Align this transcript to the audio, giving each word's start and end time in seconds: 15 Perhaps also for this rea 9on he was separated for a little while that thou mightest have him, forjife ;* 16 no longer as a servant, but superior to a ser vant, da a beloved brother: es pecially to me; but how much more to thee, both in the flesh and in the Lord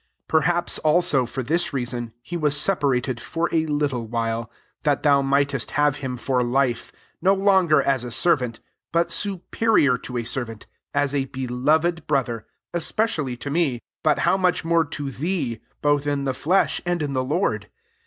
15 0.21 0.25
Perhaps 0.29 0.79
also 0.79 1.27
for 1.27 1.43
this 1.43 1.73
rea 1.73 1.85
9on 1.85 2.11
he 2.23 2.35
was 2.35 2.59
separated 2.59 3.19
for 3.21 3.49
a 3.53 3.67
little 3.67 4.07
while 4.07 4.49
that 4.81 5.03
thou 5.03 5.21
mightest 5.21 5.69
have 5.77 5.97
him, 5.97 6.17
forjife 6.17 6.85
;* 6.17 6.85
16 6.87 6.99
no 7.21 7.35
longer 7.35 7.83
as 7.83 8.03
a 8.03 8.09
servant, 8.09 8.59
but 8.91 9.11
superior 9.11 9.99
to 9.99 10.17
a 10.17 10.23
ser 10.23 10.45
vant, 10.45 10.65
da 10.95 11.05
a 11.13 11.25
beloved 11.25 12.07
brother: 12.07 12.47
es 12.73 12.91
pecially 12.91 13.39
to 13.39 13.51
me; 13.51 13.79
but 14.01 14.17
how 14.25 14.35
much 14.35 14.65
more 14.65 14.83
to 14.85 15.11
thee, 15.11 15.61
both 15.83 16.07
in 16.07 16.23
the 16.23 16.33
flesh 16.33 16.81
and 16.83 17.03
in 17.03 17.13
the 17.13 17.23
Lord 17.23 17.69